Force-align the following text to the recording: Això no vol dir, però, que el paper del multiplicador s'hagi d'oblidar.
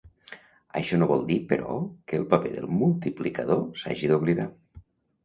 Això 0.79 0.97
no 1.01 1.07
vol 1.11 1.19
dir, 1.27 1.35
però, 1.51 1.75
que 2.11 2.17
el 2.21 2.25
paper 2.31 2.53
del 2.55 2.71
multiplicador 2.79 3.63
s'hagi 3.83 4.11
d'oblidar. 4.15 4.49